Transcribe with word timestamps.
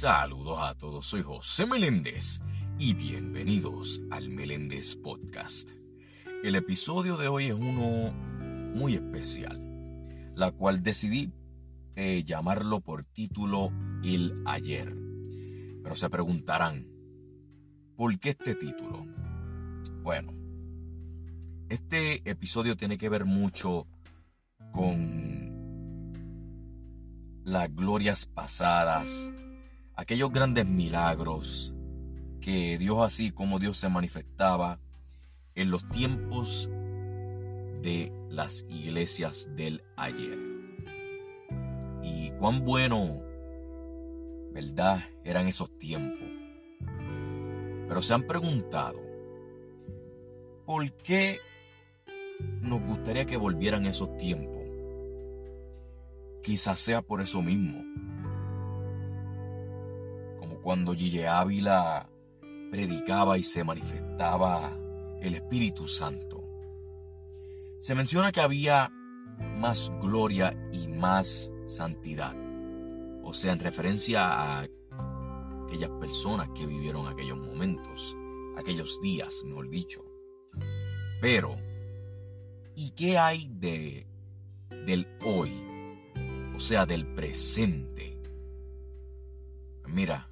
Saludos 0.00 0.58
a 0.62 0.74
todos, 0.76 1.04
soy 1.04 1.20
José 1.20 1.66
Meléndez 1.66 2.40
y 2.78 2.94
bienvenidos 2.94 4.00
al 4.10 4.30
Meléndez 4.30 4.96
Podcast. 4.96 5.72
El 6.42 6.54
episodio 6.54 7.18
de 7.18 7.28
hoy 7.28 7.48
es 7.48 7.52
uno 7.52 8.10
muy 8.10 8.94
especial, 8.94 9.60
la 10.34 10.52
cual 10.52 10.82
decidí 10.82 11.34
eh, 11.96 12.24
llamarlo 12.24 12.80
por 12.80 13.04
título 13.04 13.72
El 14.02 14.42
ayer. 14.46 14.96
Pero 15.82 15.94
se 15.94 16.08
preguntarán, 16.08 16.86
¿por 17.94 18.18
qué 18.18 18.30
este 18.30 18.54
título? 18.54 19.04
Bueno, 20.02 20.32
este 21.68 22.22
episodio 22.24 22.74
tiene 22.74 22.96
que 22.96 23.10
ver 23.10 23.26
mucho 23.26 23.86
con 24.72 26.00
las 27.44 27.74
glorias 27.74 28.24
pasadas, 28.24 29.30
aquellos 30.00 30.32
grandes 30.32 30.64
milagros 30.64 31.74
que 32.40 32.78
Dios 32.78 33.02
así 33.02 33.32
como 33.32 33.58
Dios 33.58 33.76
se 33.76 33.90
manifestaba 33.90 34.80
en 35.54 35.70
los 35.70 35.86
tiempos 35.90 36.70
de 37.82 38.10
las 38.30 38.64
iglesias 38.70 39.50
del 39.56 39.84
ayer. 39.98 40.38
Y 42.02 42.30
cuán 42.38 42.64
bueno, 42.64 43.20
¿verdad? 44.54 45.02
Eran 45.22 45.48
esos 45.48 45.78
tiempos. 45.78 46.30
Pero 47.86 48.00
se 48.00 48.14
han 48.14 48.26
preguntado, 48.26 49.02
¿por 50.64 50.90
qué 50.92 51.40
nos 52.62 52.80
gustaría 52.80 53.26
que 53.26 53.36
volvieran 53.36 53.84
esos 53.84 54.16
tiempos? 54.16 54.62
Quizás 56.42 56.80
sea 56.80 57.02
por 57.02 57.20
eso 57.20 57.42
mismo. 57.42 57.84
Cuando 60.62 60.94
Gille 60.94 61.26
Ávila 61.26 62.08
predicaba 62.70 63.38
y 63.38 63.42
se 63.42 63.64
manifestaba 63.64 64.76
el 65.20 65.34
Espíritu 65.34 65.86
Santo. 65.86 66.44
Se 67.80 67.94
menciona 67.94 68.32
que 68.32 68.40
había 68.40 68.90
más 69.58 69.92
gloria 70.00 70.56
y 70.72 70.88
más 70.88 71.50
santidad. 71.66 72.34
O 73.22 73.32
sea, 73.32 73.52
en 73.52 73.60
referencia 73.60 74.26
a 74.26 74.66
aquellas 75.66 75.90
personas 76.00 76.50
que 76.50 76.66
vivieron 76.66 77.06
aquellos 77.06 77.38
momentos, 77.38 78.16
aquellos 78.56 79.00
días, 79.00 79.42
mejor 79.44 79.68
dicho. 79.70 80.04
Pero, 81.20 81.56
¿y 82.74 82.90
qué 82.90 83.18
hay 83.18 83.48
de 83.48 84.06
del 84.86 85.06
hoy? 85.24 85.52
O 86.54 86.58
sea, 86.58 86.86
del 86.86 87.06
presente. 87.14 88.18
Mira, 89.86 90.28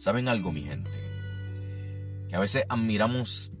¿saben 0.00 0.28
algo, 0.28 0.50
mi 0.50 0.62
gente? 0.62 0.90
Que 2.30 2.34
a 2.34 2.40
veces 2.40 2.64
admiramos 2.70 3.52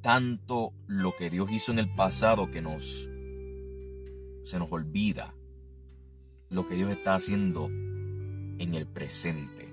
tanto 0.00 0.72
lo 0.86 1.16
que 1.16 1.28
Dios 1.28 1.50
hizo 1.50 1.72
en 1.72 1.80
el 1.80 1.92
pasado 1.92 2.52
que 2.52 2.62
nos 2.62 3.10
se 4.44 4.60
nos 4.60 4.70
olvida 4.70 5.34
lo 6.50 6.68
que 6.68 6.76
Dios 6.76 6.92
está 6.92 7.16
haciendo 7.16 7.66
en 7.66 8.74
el 8.76 8.86
presente. 8.86 9.68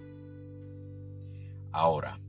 Ahora, 1.72 2.20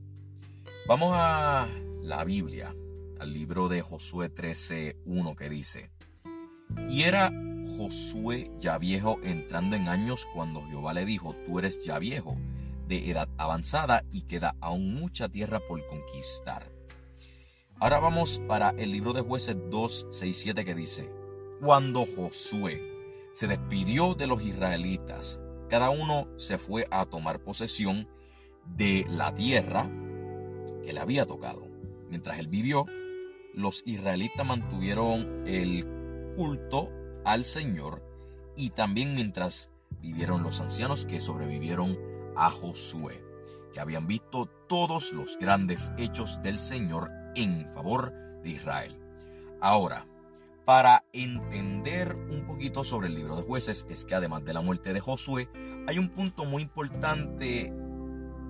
vamos 0.87 1.13
a 1.15 1.67
la 2.03 2.23
Biblia, 2.23 2.75
al 3.19 3.33
libro 3.33 3.67
de 3.67 3.81
Josué 3.81 4.29
13:1 4.31 5.35
que 5.35 5.49
dice: 5.49 5.89
Y 6.87 7.01
era 7.01 7.31
Josué 7.77 8.51
ya 8.59 8.77
viejo 8.77 9.17
entrando 9.23 9.75
en 9.75 9.87
años 9.87 10.27
cuando 10.35 10.61
Jehová 10.67 10.93
le 10.93 11.03
dijo: 11.03 11.35
Tú 11.47 11.57
eres 11.57 11.83
ya 11.83 11.97
viejo, 11.97 12.37
de 12.87 13.09
edad 13.09 13.29
avanzada 13.37 14.03
y 14.11 14.23
queda 14.23 14.55
aún 14.61 14.95
mucha 14.95 15.29
tierra 15.29 15.59
por 15.67 15.85
conquistar. 15.87 16.71
Ahora 17.79 17.99
vamos 17.99 18.41
para 18.47 18.69
el 18.71 18.91
libro 18.91 19.13
de 19.13 19.21
jueces 19.21 19.57
2, 19.69 20.07
6, 20.09 20.37
7 20.37 20.65
que 20.65 20.75
dice, 20.75 21.09
cuando 21.61 22.05
Josué 22.05 22.81
se 23.33 23.47
despidió 23.47 24.15
de 24.15 24.27
los 24.27 24.43
israelitas, 24.45 25.39
cada 25.69 25.89
uno 25.89 26.27
se 26.37 26.57
fue 26.57 26.87
a 26.91 27.05
tomar 27.05 27.39
posesión 27.39 28.07
de 28.65 29.05
la 29.09 29.35
tierra 29.35 29.89
que 30.83 30.93
le 30.93 30.99
había 30.99 31.25
tocado. 31.25 31.67
Mientras 32.09 32.39
él 32.39 32.47
vivió, 32.47 32.85
los 33.53 33.83
israelitas 33.85 34.45
mantuvieron 34.45 35.43
el 35.47 35.85
culto 36.35 36.89
al 37.25 37.43
Señor 37.43 38.03
y 38.55 38.69
también 38.69 39.15
mientras 39.15 39.69
vivieron 40.01 40.43
los 40.43 40.59
ancianos 40.61 41.05
que 41.05 41.19
sobrevivieron 41.19 41.97
a 42.35 42.49
Josué, 42.49 43.23
que 43.73 43.79
habían 43.79 44.07
visto 44.07 44.47
todos 44.67 45.13
los 45.13 45.37
grandes 45.37 45.91
hechos 45.97 46.41
del 46.41 46.59
Señor 46.59 47.11
en 47.35 47.69
favor 47.73 48.13
de 48.43 48.49
Israel. 48.51 48.97
Ahora, 49.61 50.05
para 50.65 51.05
entender 51.13 52.15
un 52.15 52.45
poquito 52.47 52.83
sobre 52.83 53.07
el 53.07 53.15
libro 53.15 53.35
de 53.35 53.43
jueces, 53.43 53.85
es 53.89 54.05
que 54.05 54.15
además 54.15 54.43
de 54.45 54.53
la 54.53 54.61
muerte 54.61 54.93
de 54.93 54.99
Josué, 54.99 55.49
hay 55.87 55.99
un 55.99 56.09
punto 56.09 56.45
muy 56.45 56.63
importante 56.63 57.71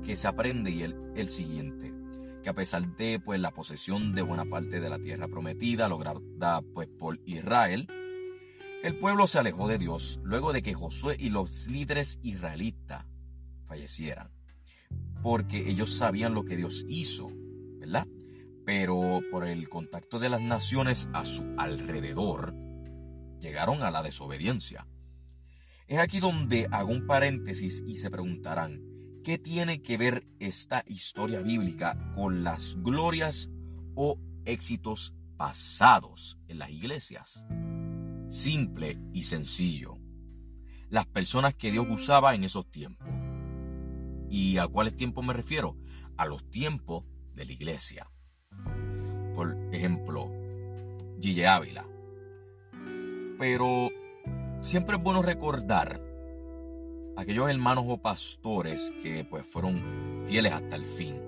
que 0.05 0.15
se 0.15 0.27
aprende 0.27 0.71
y 0.71 0.83
el, 0.83 0.95
el 1.15 1.29
siguiente, 1.29 1.93
que 2.41 2.49
a 2.49 2.53
pesar 2.53 2.95
de 2.95 3.19
pues, 3.19 3.39
la 3.41 3.51
posesión 3.51 4.13
de 4.13 4.21
buena 4.21 4.45
parte 4.45 4.79
de 4.79 4.89
la 4.89 4.99
tierra 4.99 5.27
prometida 5.27 5.89
lograda 5.89 6.61
pues, 6.73 6.87
por 6.87 7.19
Israel, 7.25 7.87
el 8.83 8.97
pueblo 8.99 9.25
se 9.25 9.39
alejó 9.39 9.67
de 9.67 9.79
Dios 9.79 10.19
luego 10.23 10.53
de 10.53 10.61
que 10.61 10.73
Josué 10.75 11.17
y 11.19 11.29
los 11.29 11.67
líderes 11.67 12.19
israelitas 12.21 13.05
fallecieran, 13.75 14.31
porque 15.21 15.69
ellos 15.69 15.93
sabían 15.97 16.33
lo 16.33 16.45
que 16.45 16.55
Dios 16.55 16.85
hizo, 16.87 17.29
¿verdad? 17.77 18.07
Pero 18.65 19.19
por 19.31 19.45
el 19.45 19.67
contacto 19.67 20.17
de 20.17 20.29
las 20.29 20.41
naciones 20.41 21.09
a 21.13 21.25
su 21.25 21.43
alrededor, 21.57 22.55
llegaron 23.41 23.83
a 23.83 23.91
la 23.91 24.01
desobediencia. 24.01 24.87
Es 25.87 25.99
aquí 25.99 26.21
donde 26.21 26.67
hago 26.71 26.91
un 26.91 27.05
paréntesis 27.05 27.83
y 27.85 27.97
se 27.97 28.09
preguntarán, 28.09 28.81
¿qué 29.25 29.37
tiene 29.37 29.81
que 29.81 29.97
ver 29.97 30.25
esta 30.39 30.85
historia 30.87 31.41
bíblica 31.41 32.13
con 32.15 32.45
las 32.45 32.75
glorias 32.81 33.49
o 33.93 34.17
éxitos 34.45 35.13
pasados 35.35 36.37
en 36.47 36.59
las 36.59 36.69
iglesias? 36.69 37.45
Simple 38.29 38.97
y 39.11 39.23
sencillo. 39.23 39.97
Las 40.89 41.07
personas 41.07 41.55
que 41.55 41.71
Dios 41.71 41.85
usaba 41.89 42.35
en 42.35 42.45
esos 42.45 42.71
tiempos. 42.71 43.14
¿Y 44.29 44.57
a 44.57 44.67
cuáles 44.67 44.95
tiempos 44.95 45.25
me 45.25 45.33
refiero? 45.33 45.77
A 46.17 46.25
los 46.25 46.49
tiempos 46.49 47.03
de 47.33 47.45
la 47.45 47.51
iglesia. 47.51 48.09
Por 49.35 49.57
ejemplo, 49.71 50.31
Gille 51.19 51.47
Ávila. 51.47 51.85
Pero 53.37 53.89
siempre 54.61 54.95
es 54.95 55.03
bueno 55.03 55.21
recordar 55.21 56.01
aquellos 57.17 57.49
hermanos 57.49 57.85
o 57.87 57.97
pastores 57.97 58.91
que 59.01 59.25
pues 59.25 59.45
fueron 59.45 60.23
fieles 60.27 60.53
hasta 60.53 60.75
el 60.75 60.85
fin. 60.85 61.21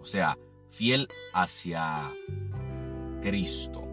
O 0.00 0.04
sea, 0.04 0.38
fiel 0.70 1.08
hacia 1.32 2.12
Cristo. 3.20 3.84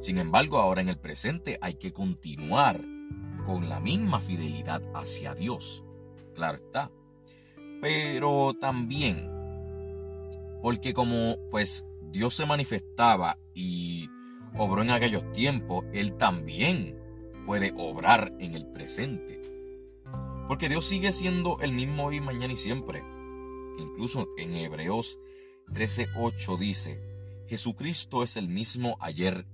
Sin 0.00 0.18
embargo, 0.18 0.58
ahora 0.58 0.82
en 0.82 0.88
el 0.88 0.98
presente 0.98 1.58
hay 1.60 1.74
que 1.74 1.92
continuar 1.92 2.80
con 3.46 3.68
la 3.68 3.80
misma 3.80 4.20
fidelidad 4.20 4.82
hacia 4.94 5.34
Dios. 5.34 5.84
Claro 6.34 6.56
está. 6.56 6.90
Pero 7.80 8.54
también, 8.60 9.30
porque 10.62 10.92
como 10.92 11.36
pues 11.50 11.86
Dios 12.10 12.34
se 12.34 12.46
manifestaba 12.46 13.38
y 13.54 14.08
obró 14.56 14.82
en 14.82 14.90
aquellos 14.90 15.30
tiempos, 15.32 15.84
Él 15.92 16.16
también 16.16 16.98
puede 17.46 17.72
obrar 17.76 18.32
en 18.38 18.54
el 18.54 18.66
presente. 18.66 19.42
Porque 20.48 20.68
Dios 20.68 20.86
sigue 20.86 21.12
siendo 21.12 21.58
el 21.60 21.72
mismo 21.72 22.06
hoy, 22.06 22.20
mañana 22.20 22.52
y 22.52 22.56
siempre. 22.56 23.02
Incluso 23.78 24.28
en 24.36 24.54
Hebreos 24.54 25.18
13:8 25.72 26.58
dice, 26.58 27.00
Jesucristo 27.48 28.22
es 28.22 28.36
el 28.36 28.48
mismo 28.48 28.96
ayer 29.00 29.46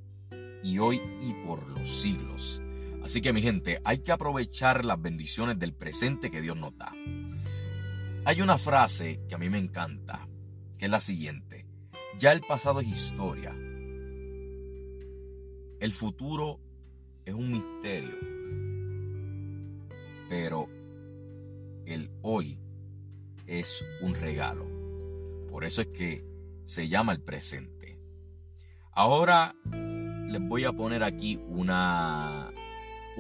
y 0.63 0.79
hoy 0.79 1.01
y 1.21 1.33
por 1.47 1.67
los 1.69 1.89
siglos. 1.89 2.61
Así 3.03 3.23
que 3.23 3.33
mi 3.33 3.43
gente, 3.43 3.81
hay 3.85 3.99
que 3.99 4.13
aprovechar 4.13 4.85
las 4.85 5.01
bendiciones 5.01 5.59
del 5.59 5.75
presente 5.75 6.31
que 6.31 6.41
Dios 6.41 6.57
nos 6.57 6.77
da. 6.77 6.93
Hay 8.25 8.43
una 8.43 8.59
frase 8.59 9.21
que 9.29 9.35
a 9.35 9.39
mí 9.39 9.49
me 9.49 9.59
encanta, 9.59 10.29
que 10.79 10.85
es 10.85 10.91
la 10.91 11.01
siguiente. 11.01 11.67
Ya 12.19 12.33
el 12.33 12.43
pasado 12.43 12.81
es 12.81 12.89
historia. 12.89 13.55
El 15.81 15.93
futuro 15.93 16.61
es 17.25 17.35
un 17.35 17.51
misterio. 17.51 18.19
Pero 20.29 20.69
el 21.87 22.11
hoy 22.23 22.59
es 23.47 23.85
un 24.03 24.15
regalo. 24.15 24.67
Por 25.51 25.65
eso 25.65 25.83
es 25.83 25.89
que 25.89 26.25
se 26.65 26.89
llama 26.89 27.13
el 27.13 27.23
presente. 27.23 27.99
Ahora 28.93 29.55
les 30.29 30.41
voy 30.41 30.65
a 30.65 30.73
poner 30.73 31.03
aquí 31.03 31.41
una 31.49 32.53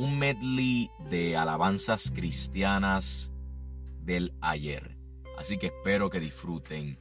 un 0.00 0.18
medley 0.18 0.90
de 1.10 1.36
alabanzas 1.36 2.10
cristianas 2.10 3.30
del 4.00 4.32
ayer. 4.40 4.96
Así 5.38 5.58
que 5.58 5.66
espero 5.66 6.08
que 6.08 6.20
disfruten 6.20 6.98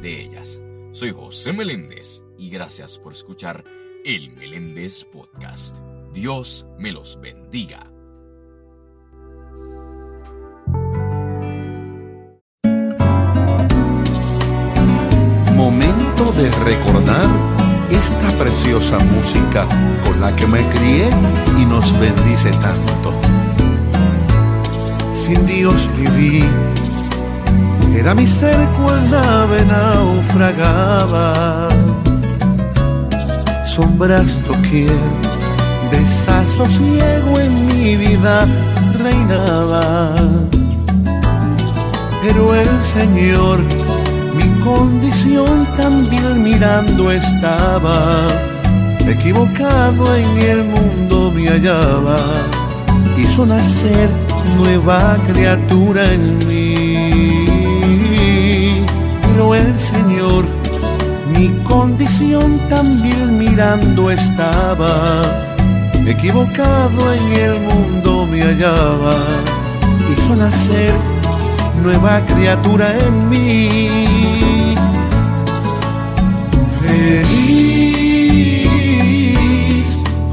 de 0.00 0.22
ellas. 0.22 0.60
Soy 0.92 1.12
José 1.12 1.52
Meléndez 1.52 2.22
y 2.38 2.48
gracias 2.48 2.98
por 2.98 3.12
escuchar 3.12 3.64
el 4.02 4.30
Meléndez 4.30 5.04
Podcast. 5.04 5.76
Dios 6.14 6.66
me 6.78 6.90
los 6.90 7.20
bendiga. 7.20 7.84
Momento 15.54 16.32
de 16.32 16.50
recordar 16.64 17.55
esta 17.90 18.28
preciosa 18.38 18.98
música 18.98 19.66
con 20.04 20.20
la 20.20 20.34
que 20.34 20.46
me 20.46 20.60
crié 20.68 21.10
y 21.58 21.64
nos 21.64 21.98
bendice 21.98 22.50
tanto. 22.50 23.12
Sin 25.14 25.46
Dios 25.46 25.88
viví, 25.96 26.44
era 27.94 28.14
mi 28.14 28.26
ser 28.26 28.56
cual 28.78 29.10
nave 29.10 29.64
naufragaba. 29.64 31.68
Sombras 33.66 34.38
doquier, 34.46 34.90
desasosiego 35.90 37.40
en 37.40 37.66
mi 37.66 37.96
vida 37.96 38.46
reinaba. 39.02 40.14
Pero 42.22 42.54
el 42.54 42.82
Señor 42.82 43.60
mi 44.36 44.48
condición 44.60 45.66
también 45.76 46.42
mirando 46.42 47.10
estaba, 47.10 48.26
equivocado 49.06 50.14
en 50.14 50.38
el 50.42 50.64
mundo 50.64 51.32
me 51.34 51.48
hallaba, 51.48 52.18
hizo 53.16 53.46
nacer 53.46 54.08
nueva 54.58 55.16
criatura 55.26 56.02
en 56.12 56.38
mí. 56.46 57.54
Pero 59.22 59.54
el 59.54 59.76
Señor, 59.76 60.44
mi 61.36 61.48
condición 61.64 62.58
también 62.68 63.38
mirando 63.38 64.10
estaba, 64.10 65.22
equivocado 66.06 67.12
en 67.12 67.32
el 67.32 67.60
mundo 67.60 68.26
me 68.26 68.42
hallaba, 68.42 69.16
hizo 70.10 70.36
nacer 70.36 70.94
nueva 71.82 72.20
criatura 72.26 72.92
en 72.98 73.28
mí. 73.28 73.85
Feliz, 77.06 78.66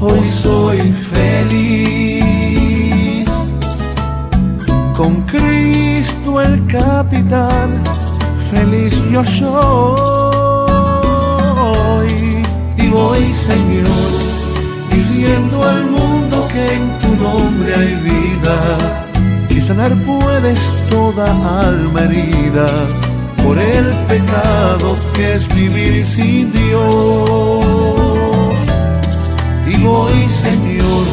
hoy 0.00 0.28
soy 0.28 0.78
feliz. 1.12 2.34
Con 4.96 5.22
Cristo 5.22 6.40
el 6.40 6.66
capitán, 6.66 7.80
feliz 8.50 9.00
yo 9.08 9.24
soy. 9.24 9.54
Y 12.76 12.88
voy, 12.88 13.32
Señor, 13.32 14.10
diciendo 14.90 15.62
al 15.62 15.86
mundo 15.86 16.48
que 16.52 16.74
en 16.74 16.98
tu 16.98 17.14
nombre 17.22 17.72
hay 17.72 17.94
vida 18.02 19.04
sanar 19.60 19.94
puedes 20.04 20.58
toda 20.90 21.26
alma 21.66 22.02
herida 22.02 22.66
por 23.44 23.58
el 23.58 23.86
pecado 24.06 24.96
que 25.14 25.34
es 25.34 25.54
vivir 25.54 26.06
sin 26.06 26.52
Dios. 26.52 27.64
Y 29.66 29.76
voy, 29.84 30.28
Señor, 30.28 31.04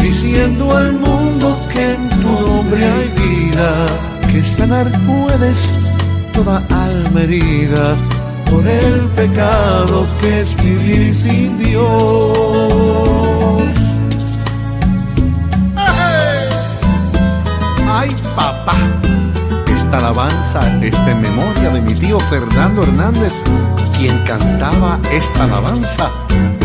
diciendo 0.00 0.76
al 0.76 0.92
mundo 0.92 1.58
que 1.72 1.94
en 1.94 2.08
tu 2.10 2.18
nombre 2.18 2.84
hay 2.84 3.08
vida, 3.08 3.86
que 4.30 4.42
sanar 4.44 4.90
puedes 5.06 5.68
toda 6.32 6.64
alma 6.70 7.22
herida 7.22 7.96
por 8.50 8.66
el 8.66 9.06
pecado 9.16 10.06
que 10.20 10.40
es 10.40 10.56
vivir 10.62 11.14
sin 11.14 11.58
Dios. 11.58 12.98
Esta 19.88 20.00
alabanza 20.00 20.60
está 20.82 21.12
en 21.12 21.22
memoria 21.22 21.70
de 21.70 21.80
mi 21.80 21.94
tío 21.94 22.20
Fernando 22.20 22.82
Hernández, 22.82 23.42
quien 23.96 24.18
cantaba 24.26 24.98
esta 25.10 25.44
alabanza 25.44 26.10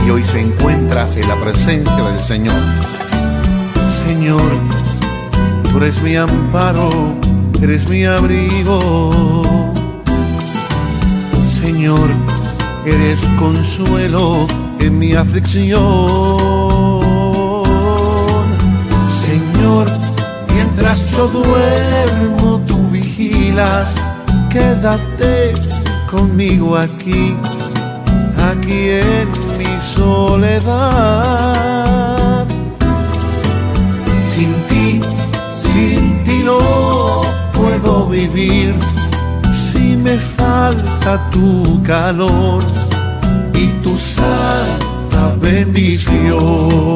y 0.05 0.09
hoy 0.09 0.25
se 0.25 0.41
encuentra 0.41 1.07
en 1.15 1.29
la 1.29 1.39
presencia 1.39 2.03
del 2.03 2.19
Señor. 2.19 2.61
Señor, 4.05 4.41
tú 5.71 5.77
eres 5.77 6.01
mi 6.01 6.17
amparo, 6.17 6.89
eres 7.61 7.87
mi 7.87 8.03
abrigo. 8.03 9.13
Señor, 11.47 12.09
eres 12.85 13.21
consuelo 13.39 14.47
en 14.81 14.99
mi 14.99 15.13
aflicción. 15.13 16.62
Quédate 24.83 25.53
conmigo 26.11 26.75
aquí, 26.75 27.33
aquí 28.51 28.89
en 28.89 29.29
mi 29.57 29.79
soledad. 29.81 30.83
Sin 34.27 34.53
ti, 34.67 35.01
sin 35.55 36.21
ti 36.25 36.43
no 36.43 37.21
puedo 37.53 38.07
vivir, 38.07 38.75
si 39.53 39.95
me 39.95 40.17
falta 40.17 41.29
tu 41.31 41.81
calor 41.83 42.61
y 43.53 43.67
tu 43.83 43.97
santa 43.97 45.33
bendición. 45.39 46.93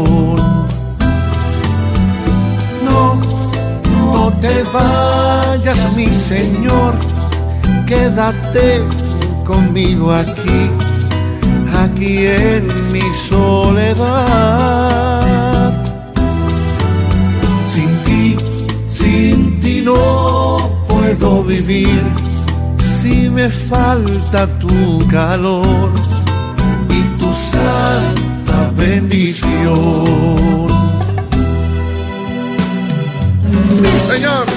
te 4.42 4.62
vayas, 4.72 5.96
mi 5.96 6.14
Señor, 6.16 6.94
quédate 7.88 8.84
conmigo 9.46 10.12
aquí, 10.12 10.70
aquí 11.84 12.28
en 12.28 12.68
mi 12.92 13.02
soledad. 13.30 14.04
Sin 17.66 17.90
ti, 18.04 18.38
sin 18.90 19.60
ti 19.62 19.82
no 19.82 20.58
puedo 20.88 21.44
vivir, 21.44 22.02
si 22.78 23.30
me 23.30 23.50
falta 23.50 24.46
tu 24.60 25.08
calor 25.08 25.90
y 26.90 27.02
tu 27.20 27.34
santa 27.34 28.70
bendición. 28.76 30.68
Sí, 33.78 33.90
Señor. 34.12 34.57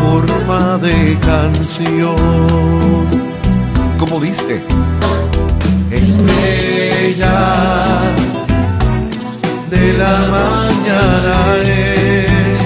forma 0.00 0.78
de 0.78 1.18
canción. 1.20 2.16
Como 3.98 4.20
dice, 4.20 4.62
estrella 5.90 7.38
de 9.70 9.92
la 9.94 10.16
mañana 10.38 11.36
es, 11.64 12.58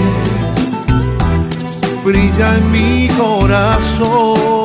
brilla 2.05 2.57
en 2.59 2.73
mi 2.73 3.09
corazón 3.17 4.61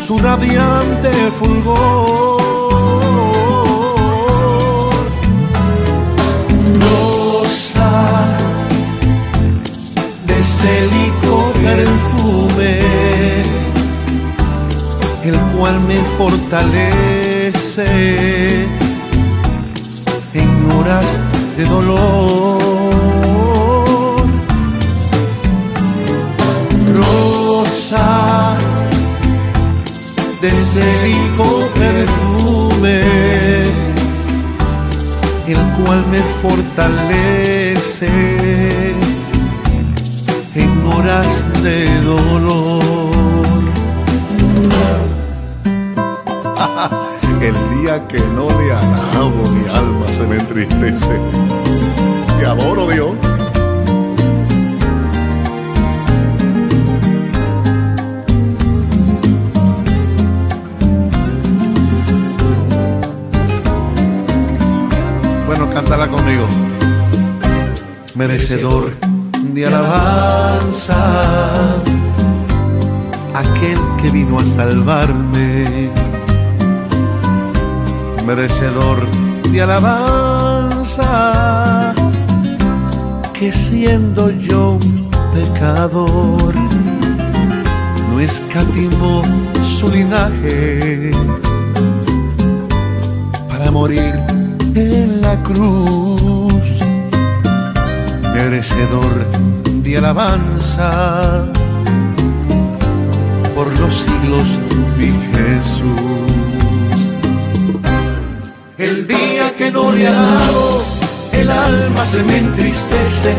su 0.00 0.18
radiante 0.18 1.10
fulgor. 1.38 2.57
Cual 15.58 15.80
me 15.80 15.96
fortalece 16.16 17.84
en 20.34 20.70
horas 20.70 21.18
de 21.56 21.64
dolor. 21.64 22.07
Conmigo. 66.06 66.46
Merecedor 68.14 68.92
de 69.52 69.66
alabanza, 69.66 70.96
aquel 73.34 73.78
que 74.00 74.10
vino 74.10 74.38
a 74.38 74.46
salvarme, 74.46 75.90
merecedor 78.24 79.08
de 79.50 79.62
alabanza, 79.62 81.04
que 83.32 83.50
siendo 83.50 84.30
yo 84.30 84.78
pecador, 85.34 86.54
no 88.10 88.20
escatimó 88.20 89.22
su 89.64 89.88
linaje 89.90 91.10
para 93.48 93.70
morir 93.72 94.14
en 94.74 95.20
la 95.22 95.36
cruz 95.42 96.62
merecedor 98.34 99.26
de 99.82 99.98
alabanza. 99.98 101.44
Por 103.54 103.78
los 103.78 103.94
siglos 103.96 104.58
vi 104.96 105.12
Jesús. 105.32 105.88
El 108.78 109.06
día 109.08 109.54
que 109.56 109.70
no 109.70 109.90
le 109.92 110.06
alabo, 110.06 110.82
el 111.32 111.50
alma 111.50 112.06
se 112.06 112.22
me 112.22 112.38
entristece, 112.38 113.34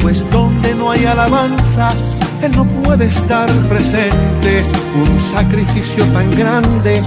pues 0.00 0.28
donde 0.30 0.74
no 0.74 0.90
hay 0.90 1.06
alabanza, 1.06 1.94
Él 2.42 2.52
no 2.54 2.64
puede 2.82 3.06
estar 3.06 3.48
presente. 3.68 4.64
Un 5.06 5.18
sacrificio 5.18 6.04
tan 6.06 6.30
grande 6.36 7.02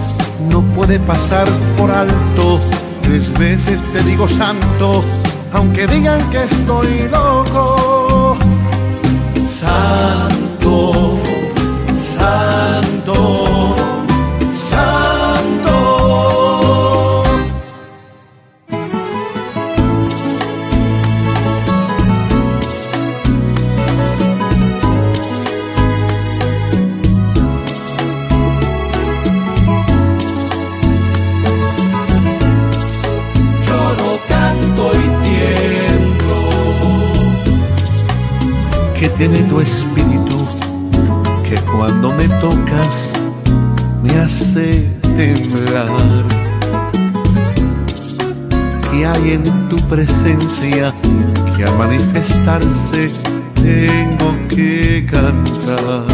no 0.50 0.62
puede 0.62 1.00
pasar 1.00 1.48
por 1.78 1.92
alto. 1.92 2.60
Tres 3.06 3.32
veces 3.38 3.84
te 3.94 4.02
digo 4.02 4.28
santo, 4.28 5.04
aunque 5.54 5.86
digan 5.86 6.28
que 6.32 6.44
estoy 6.44 7.08
loco. 7.12 7.95
Temblar. 45.16 45.88
Que 48.92 49.06
hay 49.06 49.32
en 49.32 49.70
tu 49.70 49.78
presencia 49.88 50.94
que 51.56 51.64
al 51.64 51.78
manifestarse 51.78 53.12
tengo 53.56 54.36
que 54.48 55.06
cantar. 55.10 56.06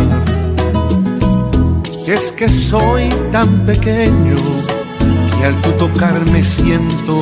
Es 2.08 2.32
que 2.32 2.50
soy 2.50 3.10
tan 3.32 3.66
pequeño 3.66 4.36
que 5.38 5.46
al 5.46 5.60
tu 5.62 5.72
tocarme 5.74 6.44
siento 6.44 7.20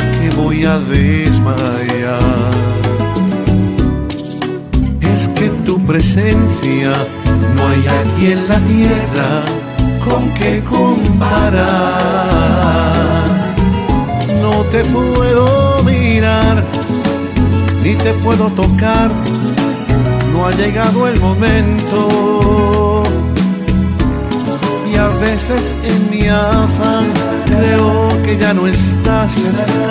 que 0.00 0.30
voy 0.36 0.64
a 0.64 0.78
desmayar 0.78 2.66
que 5.36 5.48
tu 5.66 5.78
presencia 5.84 6.92
no 7.56 7.68
hay 7.68 7.84
aquí 7.86 8.32
en 8.32 8.48
la 8.48 8.58
tierra 8.60 9.55
con 10.08 10.32
que 10.34 10.62
comparar. 10.62 11.64
No 14.40 14.62
te 14.70 14.84
puedo 14.84 15.82
mirar, 15.82 16.62
ni 17.82 17.94
te 17.94 18.12
puedo 18.14 18.46
tocar, 18.50 19.10
no 20.32 20.46
ha 20.46 20.52
llegado 20.52 21.08
el 21.08 21.20
momento. 21.20 23.02
Y 24.90 24.96
a 24.96 25.08
veces 25.08 25.76
en 25.84 26.10
mi 26.10 26.28
afán 26.28 27.06
creo 27.46 28.08
que 28.22 28.38
ya 28.38 28.54
no 28.54 28.66
estás, 28.66 29.34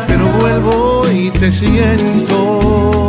pero 0.08 0.26
vuelvo 0.40 1.04
y 1.14 1.30
te 1.32 1.52
siento 1.52 3.06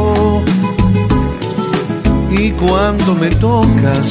y 2.38 2.50
cuando 2.52 3.14
me 3.14 3.28
tocas 3.28 4.08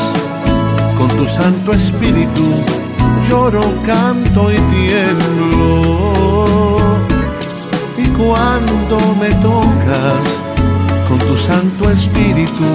con 0.98 1.08
tu 1.10 1.26
Santo 1.28 1.74
Espíritu, 1.74 2.44
lloro, 3.30 3.62
canto 3.84 4.52
y 4.52 4.58
tiemblo. 4.76 6.14
Y 7.98 8.06
cuando 8.18 8.98
me 9.20 9.30
tocas 9.36 10.24
con 11.08 11.18
tu 11.20 11.38
Santo 11.38 11.90
Espíritu, 11.90 12.66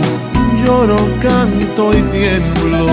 lloro, 0.65 0.97
canto 1.21 1.93
y 1.93 2.03
tiemblo. 2.15 2.87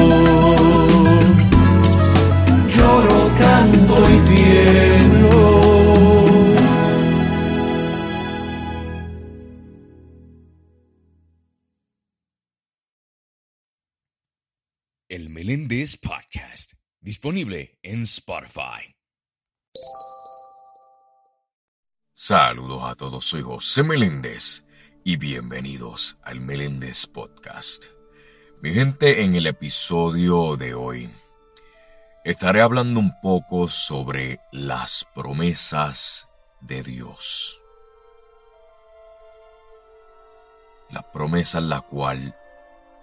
Lloro, 2.76 3.32
canto 3.38 3.96
y 4.10 4.18
tiemblo. 4.36 5.58
Meléndez 15.48 15.98
Podcast, 15.98 16.74
disponible 17.00 17.78
en 17.84 18.04
Spotify. 18.04 18.96
Saludos 22.14 22.84
a 22.84 22.96
todos, 22.96 23.26
soy 23.26 23.42
José 23.42 23.84
Meléndez 23.84 24.66
y 25.04 25.18
bienvenidos 25.18 26.18
al 26.24 26.42
Meléndez 26.42 27.06
Podcast. 27.08 27.86
Mi 28.62 28.74
gente, 28.74 29.24
en 29.24 29.36
el 29.36 29.48
episodio 29.48 30.58
de 30.58 30.74
hoy 30.74 31.12
estaré 32.26 32.62
hablando 32.62 33.00
un 33.00 33.14
poco 33.22 33.68
sobre 33.68 34.40
las 34.52 35.06
promesas 35.14 36.28
de 36.62 36.84
Dios. 36.84 37.62
La 40.90 41.12
promesa 41.12 41.60
en 41.60 41.70
la 41.70 41.82
cual 41.82 42.36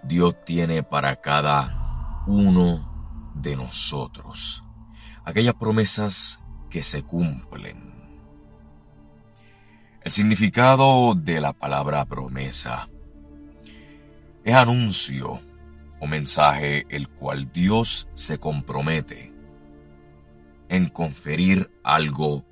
Dios 0.03 0.35
tiene 0.43 0.83
para 0.83 1.21
cada 1.21 2.23
uno 2.27 2.94
de 3.35 3.55
nosotros. 3.55 4.63
Aquellas 5.23 5.55
promesas 5.55 6.41
que 6.69 6.83
se 6.83 7.03
cumplen. 7.03 7.93
El 10.01 10.11
significado 10.11 11.15
de 11.15 11.39
la 11.39 11.53
palabra 11.53 12.05
promesa 12.05 12.89
es 14.43 14.53
anuncio 14.53 15.41
o 15.99 16.07
mensaje 16.07 16.85
el 16.89 17.09
cual 17.09 17.51
Dios 17.51 18.07
se 18.13 18.37
compromete 18.37 19.33
en 20.69 20.89
conferir 20.89 21.71
algo 21.83 22.45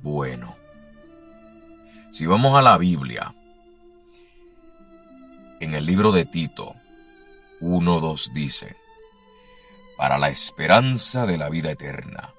bueno. 0.00 0.56
Si 2.12 2.26
vamos 2.26 2.56
a 2.56 2.62
la 2.62 2.78
Biblia, 2.78 3.34
en 5.60 5.74
el 5.74 5.84
libro 5.86 6.12
de 6.12 6.24
Tito 6.24 6.74
1.2 7.60 8.32
dice, 8.32 8.76
para 9.98 10.16
la 10.16 10.28
esperanza 10.28 11.26
de 11.26 11.36
la 11.36 11.48
vida 11.48 11.72
eterna, 11.72 12.32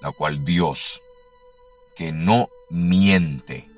la 0.00 0.12
cual 0.12 0.44
Dios, 0.44 1.02
que 1.96 2.12
no 2.12 2.48
miente, 2.70 3.68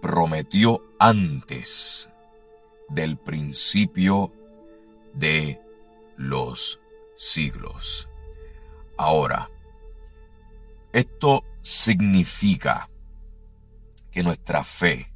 prometió 0.00 0.80
antes 1.00 2.08
del 2.88 3.16
principio 3.16 4.32
de 5.12 5.60
los 6.16 6.80
siglos. 7.16 8.08
Ahora, 8.96 9.50
esto 10.92 11.42
significa 11.60 12.88
que 14.12 14.22
nuestra 14.22 14.62
fe 14.62 15.12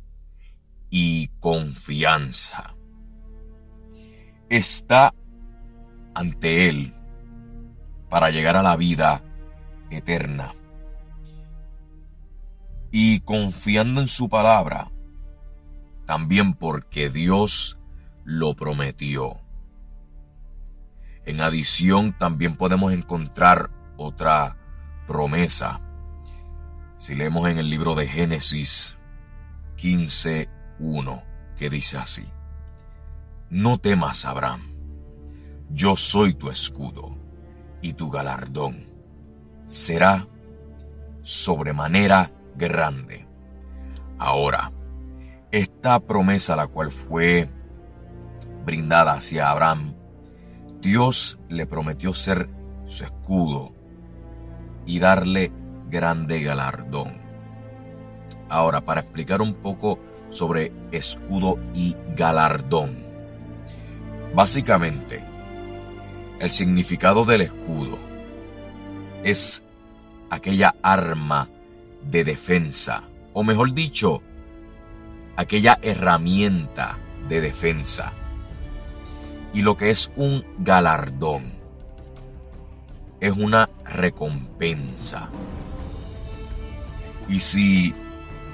y 0.90 1.28
confianza 1.38 2.74
está 4.48 5.14
ante 6.12 6.68
Él 6.68 6.96
para 8.10 8.30
llegar 8.30 8.56
a 8.56 8.62
la 8.62 8.76
vida 8.76 9.22
eterna. 9.88 10.54
Y 12.90 13.20
confiando 13.20 14.00
en 14.00 14.08
su 14.08 14.28
palabra, 14.28 14.90
también 16.06 16.54
porque 16.54 17.08
Dios 17.08 17.78
lo 18.24 18.54
prometió. 18.54 19.40
En 21.24 21.40
adición, 21.40 22.18
también 22.18 22.56
podemos 22.56 22.92
encontrar 22.92 23.70
otra 23.96 24.56
promesa. 25.06 25.80
Si 26.96 27.14
leemos 27.14 27.48
en 27.48 27.58
el 27.58 27.70
libro 27.70 27.94
de 27.94 28.08
Génesis 28.08 28.96
15.1, 29.76 31.22
que 31.56 31.70
dice 31.70 31.98
así. 31.98 32.26
No 33.50 33.78
temas, 33.78 34.24
Abraham, 34.24 34.62
yo 35.70 35.94
soy 35.94 36.34
tu 36.34 36.50
escudo 36.50 37.19
y 37.82 37.94
tu 37.94 38.10
galardón 38.10 38.86
será 39.66 40.26
sobremanera 41.22 42.30
grande. 42.56 43.26
Ahora, 44.18 44.72
esta 45.50 45.98
promesa 46.00 46.56
la 46.56 46.66
cual 46.66 46.90
fue 46.90 47.48
brindada 48.64 49.14
hacia 49.14 49.50
Abraham, 49.50 49.94
Dios 50.80 51.38
le 51.48 51.66
prometió 51.66 52.14
ser 52.14 52.48
su 52.86 53.04
escudo 53.04 53.72
y 54.86 54.98
darle 54.98 55.52
grande 55.88 56.42
galardón. 56.42 57.18
Ahora, 58.48 58.80
para 58.80 59.02
explicar 59.02 59.40
un 59.40 59.54
poco 59.54 59.98
sobre 60.30 60.72
escudo 60.90 61.58
y 61.74 61.96
galardón. 62.16 62.98
Básicamente, 64.34 65.22
el 66.40 66.50
significado 66.52 67.24
del 67.24 67.42
escudo 67.42 67.98
es 69.22 69.62
aquella 70.30 70.74
arma 70.82 71.48
de 72.02 72.24
defensa, 72.24 73.04
o 73.34 73.44
mejor 73.44 73.74
dicho, 73.74 74.22
aquella 75.36 75.78
herramienta 75.82 76.96
de 77.28 77.42
defensa. 77.42 78.14
Y 79.52 79.62
lo 79.62 79.76
que 79.76 79.90
es 79.90 80.10
un 80.16 80.44
galardón 80.58 81.52
es 83.20 83.36
una 83.36 83.68
recompensa. 83.84 85.28
Y 87.28 87.40
si 87.40 87.94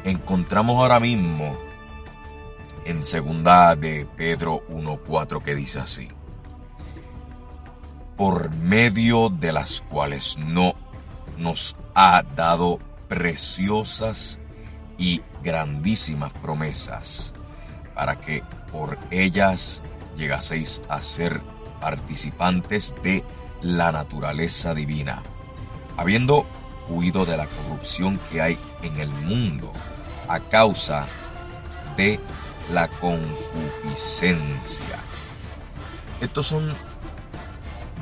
encontramos 0.04 0.76
ahora 0.76 0.98
mismo 0.98 1.56
en 2.84 3.04
segunda 3.04 3.76
de 3.76 4.06
Pedro 4.16 4.62
1.4 4.68 5.42
que 5.42 5.54
dice 5.54 5.78
así, 5.78 6.08
por 8.16 8.50
medio 8.50 9.28
de 9.28 9.52
las 9.52 9.82
cuales 9.90 10.38
no 10.38 10.74
nos 11.36 11.76
ha 11.94 12.22
dado 12.34 12.78
preciosas 13.08 14.40
y 14.98 15.22
grandísimas 15.42 16.32
promesas, 16.32 17.32
para 17.94 18.20
que 18.20 18.42
por 18.72 18.98
ellas 19.10 19.82
llegaseis 20.16 20.80
a 20.88 21.02
ser 21.02 21.42
participantes 21.80 22.94
de 23.02 23.22
la 23.60 23.92
naturaleza 23.92 24.74
divina, 24.74 25.22
habiendo 25.96 26.46
huido 26.88 27.26
de 27.26 27.36
la 27.36 27.46
corrupción 27.46 28.18
que 28.30 28.40
hay 28.40 28.58
en 28.82 28.98
el 28.98 29.10
mundo 29.10 29.72
a 30.28 30.40
causa 30.40 31.06
de 31.96 32.18
la 32.72 32.88
concupiscencia. 32.88 34.98
Estos 36.20 36.46
son 36.46 36.72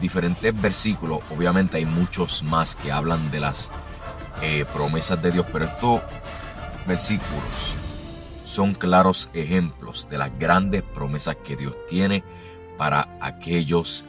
diferentes 0.05 0.61
versículos, 0.61 1.21
obviamente 1.31 1.79
hay 1.79 1.87
muchos 1.87 2.43
más 2.43 2.77
que 2.77 2.93
hablan 2.93 3.31
de 3.31 3.41
las 3.41 3.71
eh, 4.43 4.67
promesas 4.71 5.23
de 5.23 5.33
Dios, 5.33 5.47
pero 5.51 5.65
estos 5.65 6.03
versículos 6.87 7.75
son 8.45 8.75
claros 8.75 9.31
ejemplos 9.33 10.07
de 10.11 10.19
las 10.19 10.39
grandes 10.39 10.83
promesas 10.83 11.37
que 11.37 11.57
Dios 11.57 11.75
tiene 11.89 12.23
para 12.77 13.17
aquellos 13.19 14.05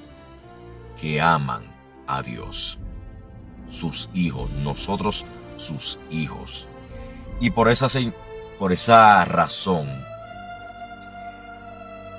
que 1.00 1.22
aman 1.22 1.64
a 2.08 2.22
Dios, 2.22 2.78
sus 3.70 4.10
hijos, 4.14 4.52
nosotros 4.64 5.26
sus 5.56 5.98
hijos. 6.12 6.68
Y 7.40 7.52
por 7.52 7.70
esa, 7.70 7.88
por 8.60 8.74
esa 8.74 9.24
razón, 9.24 9.88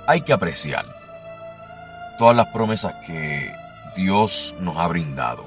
hay 0.06 0.22
que 0.22 0.32
apreciar 0.32 0.86
todas 2.18 2.34
las 2.34 2.46
promesas 2.46 2.94
que 3.06 3.65
Dios 3.96 4.54
nos 4.60 4.76
ha 4.76 4.86
brindado. 4.88 5.44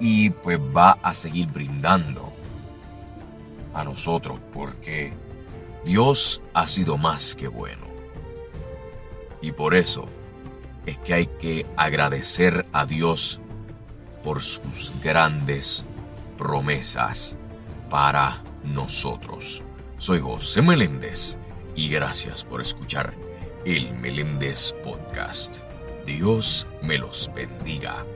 Y 0.00 0.30
pues 0.30 0.58
va 0.58 0.98
a 1.02 1.12
seguir 1.12 1.48
brindando 1.48 2.32
a 3.74 3.84
nosotros 3.84 4.40
porque 4.52 5.12
Dios 5.84 6.42
ha 6.54 6.66
sido 6.66 6.96
más 6.96 7.36
que 7.36 7.48
bueno. 7.48 7.86
Y 9.40 9.52
por 9.52 9.74
eso 9.74 10.08
es 10.86 10.98
que 10.98 11.14
hay 11.14 11.26
que 11.26 11.66
agradecer 11.76 12.66
a 12.72 12.86
Dios 12.86 13.40
por 14.24 14.42
sus 14.42 14.92
grandes 15.02 15.84
promesas 16.36 17.36
para 17.90 18.42
nosotros. 18.64 19.62
Soy 19.98 20.20
José 20.20 20.62
Meléndez 20.62 21.36
y 21.74 21.88
gracias 21.88 22.44
por 22.44 22.60
escuchar 22.60 23.14
el 23.64 23.92
Meléndez 23.94 24.72
Podcast. 24.82 25.67
Dios 26.08 26.66
me 26.80 26.96
los 26.96 27.30
bendiga. 27.34 28.06